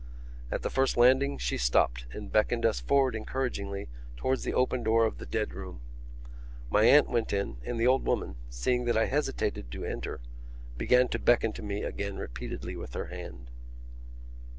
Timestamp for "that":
8.85-8.97